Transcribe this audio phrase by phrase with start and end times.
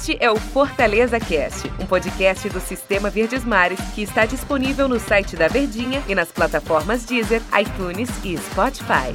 [0.00, 4.98] Este é o Fortaleza Cast, um podcast do Sistema Verdes Mares que está disponível no
[4.98, 9.14] site da Verdinha e nas plataformas Deezer, iTunes e Spotify.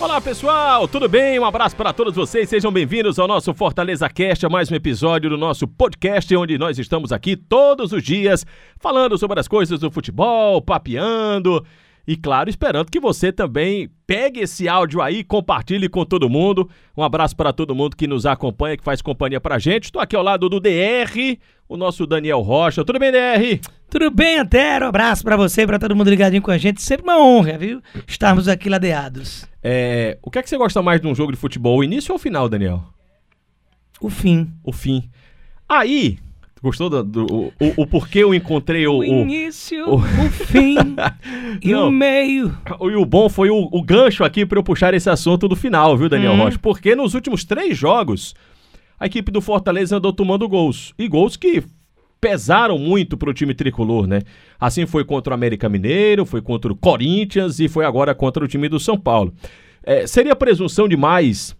[0.00, 1.38] Olá pessoal, tudo bem?
[1.38, 5.36] Um abraço para todos vocês, sejam bem-vindos ao nosso Fortaleza Cast, mais um episódio do
[5.36, 8.46] nosso podcast, onde nós estamos aqui todos os dias
[8.78, 11.62] falando sobre as coisas do futebol, papeando
[12.06, 16.68] e, claro, esperando que você também pegue esse áudio aí, compartilhe com todo mundo.
[16.96, 19.84] Um abraço para todo mundo que nos acompanha, que faz companhia pra gente.
[19.84, 22.84] Estou aqui ao lado do DR, o nosso Daniel Rocha.
[22.84, 23.60] Tudo bem, DR?
[23.88, 24.84] Tudo bem, Antero?
[24.84, 26.82] Um abraço para você, para todo mundo ligadinho com a gente.
[26.82, 27.80] Sempre uma honra, viu?
[28.06, 29.46] Estarmos aqui ladeados.
[29.62, 32.12] É, o que é que você gosta mais de um jogo de futebol, o início
[32.12, 32.84] ou o final, Daniel?
[33.98, 34.52] O fim.
[34.62, 35.08] O fim.
[35.66, 36.18] Aí,
[36.64, 39.00] Gostou do, do o, o, o, porquê eu encontrei o.
[39.00, 40.76] O início, o, o fim
[41.62, 42.56] e Não, o meio.
[42.80, 45.94] E o bom foi o, o gancho aqui para eu puxar esse assunto do final,
[45.94, 46.38] viu, Daniel hum.
[46.38, 46.58] Rocha?
[46.58, 48.34] Porque nos últimos três jogos,
[48.98, 50.94] a equipe do Fortaleza andou tomando gols.
[50.98, 51.62] E gols que
[52.18, 54.22] pesaram muito para o time tricolor, né?
[54.58, 58.48] Assim foi contra o América Mineiro, foi contra o Corinthians e foi agora contra o
[58.48, 59.34] time do São Paulo.
[59.82, 61.54] É, seria presunção demais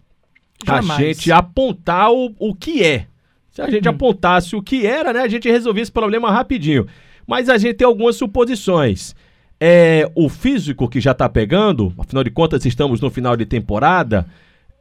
[0.65, 0.91] Jamais.
[0.91, 3.07] a gente apontar o, o que é
[3.55, 3.93] se a gente hum.
[3.93, 6.89] apontasse o que era, né, a gente resolvia esse problema rapidinho.
[7.25, 9.15] Mas a gente tem algumas suposições.
[9.61, 14.27] É o físico que já está pegando, afinal de contas estamos no final de temporada,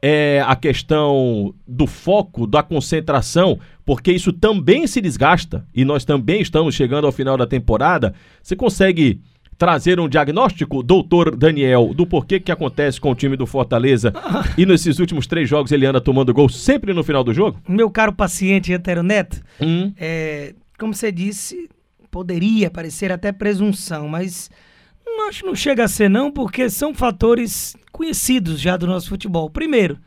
[0.02, 6.42] é a questão do foco, da concentração, porque isso também se desgasta e nós também
[6.42, 8.12] estamos chegando ao final da temporada.
[8.42, 9.20] Você consegue
[9.56, 14.12] trazer um diagnóstico, doutor Daniel, do porquê que acontece com o time do Fortaleza
[14.58, 17.58] e nesses últimos três jogos ele anda tomando gol sempre no final do jogo?
[17.68, 19.92] Meu caro paciente Antero Neto, hum.
[19.96, 21.68] é, como você disse,
[22.10, 24.50] poderia parecer até presunção, mas
[25.04, 29.08] não acho que não chega a ser não, porque são fatores conhecidos já do nosso
[29.08, 29.48] futebol.
[29.48, 29.98] Primeiro,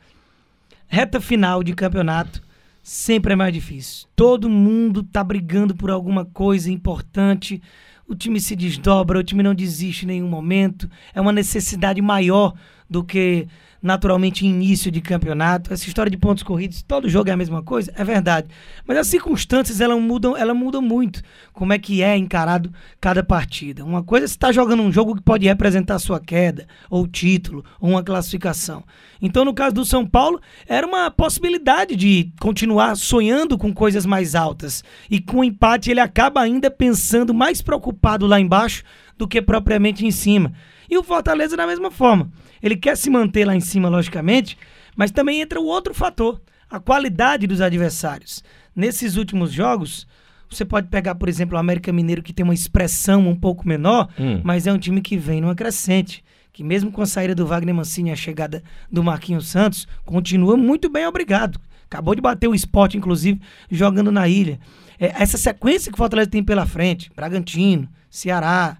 [0.88, 2.42] reta final de campeonato
[2.84, 4.08] sempre é mais difícil.
[4.16, 7.62] Todo mundo tá brigando por alguma coisa importante
[8.08, 10.90] o time se desdobra, o time não desiste em nenhum momento.
[11.14, 12.54] É uma necessidade maior
[12.90, 13.48] do que
[13.82, 15.74] naturalmente início de campeonato.
[15.74, 18.48] Essa história de pontos corridos, todo jogo é a mesma coisa, é verdade.
[18.86, 21.22] Mas as circunstâncias elas mudam, ela mudam muito.
[21.54, 23.84] Como é que é encarado cada partida.
[23.84, 27.64] Uma coisa é você está jogando um jogo que pode representar sua queda, ou título,
[27.80, 28.84] ou uma classificação.
[29.22, 34.36] Então, no caso do São Paulo, era uma possibilidade de continuar sonhando com coisas mais
[34.36, 34.84] altas.
[35.10, 38.84] E com o empate, ele acaba ainda pensando mais preocupado lá embaixo
[39.18, 40.54] do que propriamente em cima.
[40.90, 42.30] E o Fortaleza da mesma forma.
[42.62, 44.58] Ele quer se manter lá em cima, logicamente,
[44.96, 48.44] mas também entra o outro fator, a qualidade dos adversários.
[48.76, 50.08] Nesses últimos jogos,
[50.50, 54.10] você pode pegar, por exemplo, o América Mineiro, que tem uma expressão um pouco menor,
[54.20, 54.42] hum.
[54.44, 56.24] mas é um time que vem numa crescente.
[56.54, 60.58] Que mesmo com a saída do Wagner Mancini e a chegada do Marquinhos Santos, continua
[60.58, 61.60] muito bem obrigado.
[61.86, 64.60] Acabou de bater o esporte, inclusive, jogando na ilha.
[65.00, 68.78] É, essa sequência que o Fortaleza tem pela frente, Bragantino, Ceará,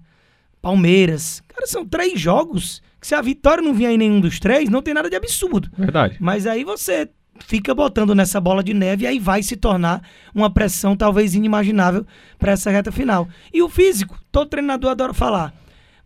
[0.60, 1.42] Palmeiras.
[1.48, 4.82] Cara, são três jogos que se a vitória não vier em nenhum dos três, não
[4.82, 5.70] tem nada de absurdo.
[5.76, 6.16] Verdade.
[6.20, 7.08] Mas aí você
[7.46, 10.02] fica botando nessa bola de neve e aí vai se tornar
[10.34, 12.04] uma pressão talvez inimaginável
[12.38, 13.28] para essa reta final.
[13.52, 15.54] E o físico, todo treinador adora falar.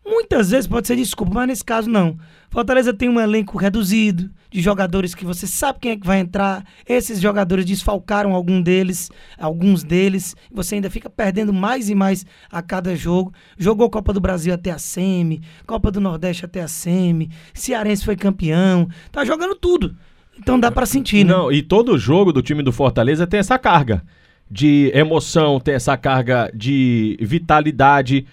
[0.04, 2.18] Muitas vezes pode ser desculpa, mas nesse caso não.
[2.50, 6.64] Fortaleza tem um elenco reduzido de jogadores que você sabe quem é que vai entrar.
[6.86, 10.34] Esses jogadores desfalcaram algum deles, alguns deles.
[10.52, 13.32] Você ainda fica perdendo mais e mais a cada jogo.
[13.56, 18.16] Jogou Copa do Brasil até a semi, Copa do Nordeste até a semi, Cearense foi
[18.16, 18.88] campeão.
[19.10, 19.96] Tá jogando tudo.
[20.38, 21.32] Então dá para sentir, né?
[21.32, 24.02] Não, e todo jogo do time do Fortaleza tem essa carga
[24.50, 28.26] de emoção, tem essa carga de vitalidade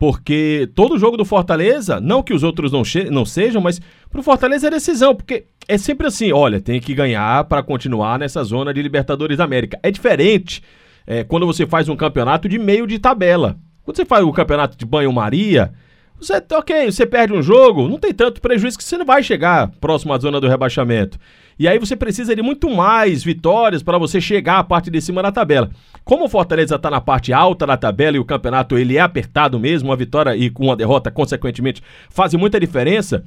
[0.00, 2.80] porque todo jogo do Fortaleza, não que os outros não,
[3.10, 7.44] não sejam, mas pro Fortaleza é decisão, porque é sempre assim, olha, tem que ganhar
[7.44, 9.78] para continuar nessa zona de Libertadores da América.
[9.82, 10.62] É diferente
[11.06, 13.58] é, quando você faz um campeonato de meio de tabela.
[13.84, 15.70] Quando você faz o campeonato de banho-maria,
[16.20, 19.70] você, ok, você perde um jogo, não tem tanto prejuízo que você não vai chegar
[19.80, 21.18] próximo à zona do rebaixamento.
[21.58, 25.22] E aí você precisa de muito mais vitórias para você chegar à parte de cima
[25.22, 25.70] da tabela.
[26.04, 29.60] Como o Fortaleza está na parte alta da tabela e o campeonato ele é apertado
[29.60, 33.24] mesmo, uma vitória e com uma derrota, consequentemente, faz muita diferença.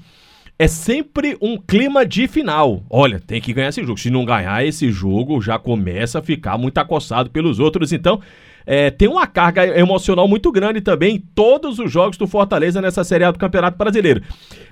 [0.58, 2.84] É sempre um clima de final.
[2.90, 4.00] Olha, tem que ganhar esse jogo.
[4.00, 7.92] Se não ganhar esse jogo, já começa a ficar muito acossado pelos outros.
[7.92, 8.20] Então,
[8.66, 13.04] é, tem uma carga emocional muito grande também em todos os jogos do Fortaleza nessa
[13.04, 14.22] Série A do Campeonato Brasileiro.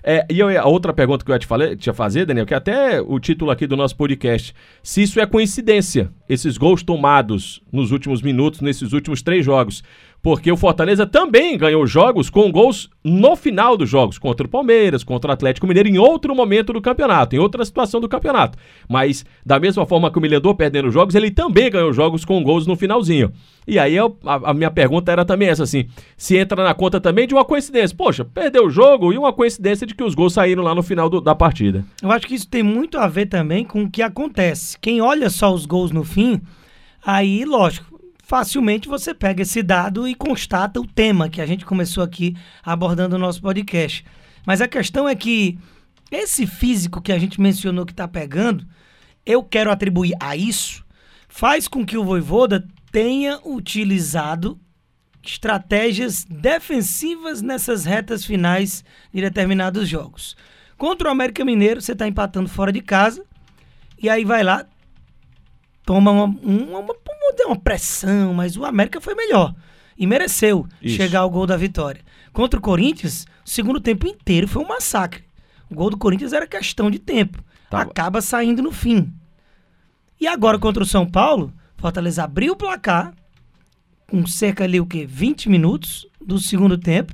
[0.04, 2.54] É, e eu, a outra pergunta que eu ia te, falei, te fazer, Daniel, que
[2.54, 7.92] até o título aqui do nosso podcast, se isso é coincidência, esses gols tomados nos
[7.92, 9.84] últimos minutos, nesses últimos três jogos,
[10.21, 15.03] porque o Fortaleza também ganhou jogos com gols no final dos jogos, contra o Palmeiras,
[15.03, 18.57] contra o Atlético Mineiro, em outro momento do campeonato, em outra situação do campeonato.
[18.88, 22.44] Mas, da mesma forma que o Milan andou perdendo jogos, ele também ganhou jogos com
[22.44, 23.31] gols no finalzinho.
[23.68, 27.01] E aí eu, a, a, minha pergunta era também essa, assim, se entra na conta
[27.01, 27.97] também de uma coincidência.
[27.97, 31.09] Poxa, perdeu o jogo e uma coincidência de que os gols saíram lá no final
[31.09, 31.83] do, da partida.
[32.01, 34.77] Eu acho que isso tem muito a ver também com o que acontece.
[34.79, 36.41] Quem olha só os gols no fim,
[37.03, 37.91] aí, lógico,
[38.31, 42.33] facilmente você pega esse dado e constata o tema que a gente começou aqui
[42.63, 44.06] abordando no nosso podcast.
[44.45, 45.60] Mas a questão é que
[46.10, 48.66] esse físico que a gente mencionou que está pegando,
[49.25, 50.86] eu quero atribuir a isso,
[51.28, 54.57] faz com que o Voivoda tenha utilizado
[55.22, 58.81] estratégias defensivas nessas retas finais
[59.13, 60.38] de determinados jogos.
[60.78, 63.25] Contra o América Mineiro, você está empatando fora de casa,
[64.01, 64.66] e aí vai lá,
[65.86, 66.95] toma uma, uma, uma,
[67.45, 69.53] uma pressão, mas o América foi melhor.
[69.97, 70.95] E mereceu Isso.
[70.95, 72.01] chegar ao gol da vitória.
[72.33, 75.23] Contra o Corinthians, o segundo tempo inteiro foi um massacre.
[75.69, 77.44] O gol do Corinthians era questão de tempo.
[77.69, 77.81] Tá.
[77.81, 79.13] Acaba saindo no fim.
[80.19, 83.13] E agora contra o São Paulo, Fortaleza abriu o placar
[84.12, 85.06] com cerca ali o quê?
[85.06, 87.13] 20 minutos do segundo tempo.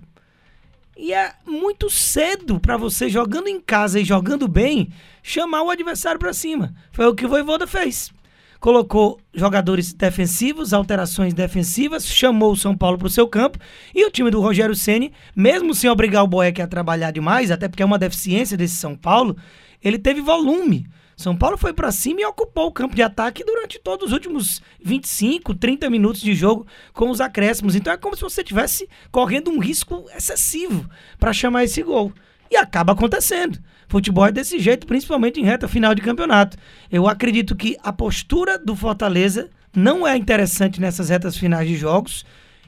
[0.97, 6.19] E é muito cedo para você jogando em casa e jogando bem, chamar o adversário
[6.19, 6.73] para cima.
[6.91, 8.11] Foi o que o Voivoda fez
[8.59, 13.59] colocou jogadores defensivos, alterações defensivas, chamou o São Paulo para o seu campo
[13.93, 17.67] e o time do Rogério Ceni, mesmo sem obrigar o Boeck a trabalhar demais, até
[17.67, 19.35] porque é uma deficiência desse São Paulo,
[19.83, 20.87] ele teve volume.
[21.17, 24.61] São Paulo foi para cima e ocupou o campo de ataque durante todos os últimos
[24.83, 27.75] 25, 30 minutos de jogo com os acréscimos.
[27.75, 30.87] Então é como se você estivesse correndo um risco excessivo
[31.17, 32.13] para chamar esse gol.
[32.49, 33.59] E acaba acontecendo.
[33.87, 36.57] Futebol é desse jeito, principalmente em reta final de campeonato.
[36.91, 42.25] Eu acredito que a postura do Fortaleza não é interessante nessas retas finais de jogos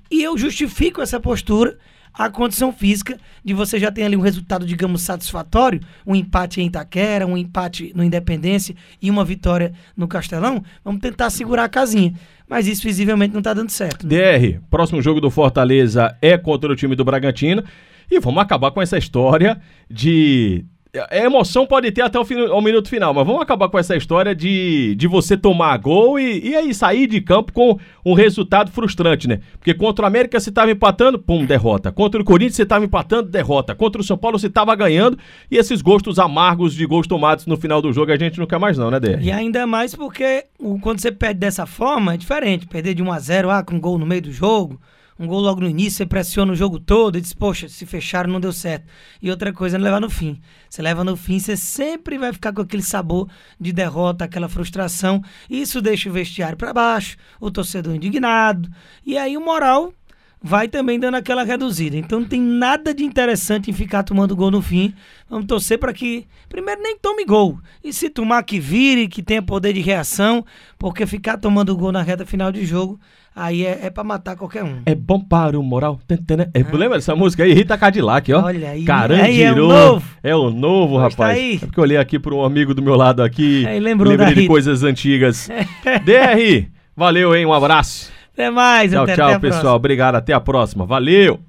[0.10, 1.78] e eu justifico essa postura
[2.14, 6.68] a condição física de você já ter ali um resultado, digamos, satisfatório, um empate em
[6.68, 12.14] Itaquera, um empate no Independência e uma vitória no Castelão, vamos tentar segurar a casinha.
[12.48, 14.08] Mas isso visivelmente não está dando certo.
[14.08, 14.38] Né?
[14.38, 17.64] DR, próximo jogo do Fortaleza é contra o time do Bragantino
[18.10, 19.60] e vamos acabar com essa história
[19.90, 20.66] de
[21.12, 24.96] a emoção pode ter até o, minuto final, mas vamos acabar com essa história de,
[24.96, 29.40] de você tomar gol e, e aí sair de campo com um resultado frustrante, né?
[29.60, 31.92] Porque contra o América você estava empatando, pum, derrota.
[31.92, 33.76] Contra o Corinthians você estava empatando, derrota.
[33.76, 35.18] Contra o São Paulo você estava ganhando
[35.52, 38.58] e esses gostos amargos de gols tomados no final do jogo a gente não quer
[38.58, 39.20] mais não, né, Dé?
[39.22, 40.46] E ainda mais porque
[40.82, 42.66] quando você perde dessa forma é diferente.
[42.66, 44.80] Perder de 1 a 0 ah, com gol no meio do jogo
[45.20, 48.32] um gol logo no início, você pressiona o jogo todo e diz, poxa, se fecharam
[48.32, 48.88] não deu certo.
[49.22, 50.40] E outra coisa é levar no fim.
[50.70, 53.30] Você leva no fim, você sempre vai ficar com aquele sabor
[53.60, 55.22] de derrota, aquela frustração.
[55.50, 58.70] Isso deixa o vestiário para baixo, o torcedor indignado.
[59.06, 59.94] E aí o moral
[60.42, 61.98] vai também dando aquela reduzida.
[61.98, 64.94] Então não tem nada de interessante em ficar tomando gol no fim.
[65.30, 67.60] Vamos torcer para que, primeiro, nem tome gol.
[67.84, 70.46] E se tomar, que vire, que tenha poder de reação,
[70.78, 73.00] porque ficar tomando gol na reta final de jogo
[73.36, 74.82] aí é, é pra matar qualquer um.
[74.86, 76.00] É bom para o moral.
[76.10, 76.76] É, ah.
[76.76, 77.54] Lembra dessa música aí?
[77.54, 78.44] Rita Cadillac, ó.
[78.44, 78.84] Olha aí.
[78.84, 79.44] Carandiru.
[79.44, 80.06] é o novo.
[80.24, 81.18] É o novo, Poxa, rapaz.
[81.38, 81.56] Tá aí.
[81.56, 83.66] É porque eu olhei aqui para um amigo do meu lado aqui.
[83.66, 85.50] Aí lembrou lembrei de coisas antigas.
[86.04, 87.46] DR, valeu, hein?
[87.46, 88.19] Um abraço.
[88.40, 88.92] Até mais.
[88.94, 89.76] Tchau, até, tchau, até pessoal.
[89.76, 90.16] Obrigado.
[90.16, 90.86] Até a próxima.
[90.86, 91.42] Valeu.